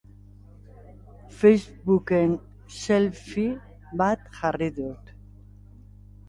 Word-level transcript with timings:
Facebooken 1.41 2.33
selfie 2.77 3.47
bat 4.01 4.25
jarri 4.39 4.71
du. 4.81 4.89